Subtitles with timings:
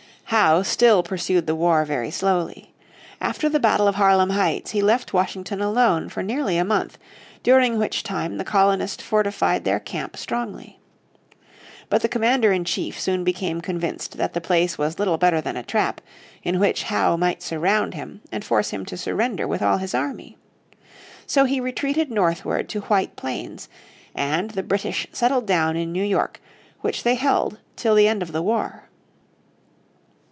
[0.25, 2.73] Howe still pursued the war very slowly.
[3.19, 6.97] After the battle of Harlem Heights he left Washington along for nearly a month,
[7.43, 10.79] during which time the colonist fortified their camp strongly.
[11.89, 15.57] But the commander in chief soon became convinced that the place was little better than
[15.57, 15.99] a trap,
[16.43, 20.37] in which Howe might surround him, and force him to surrender with all his army.
[21.27, 23.67] So he retreated northward to White Plains,
[24.15, 26.39] and the British settled down in New York,
[26.79, 28.85] which they held till the end of the war.